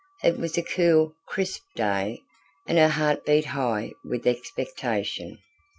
[0.23, 2.23] It was a cool, crisp day;
[2.67, 5.37] and her heart beat high with expectation.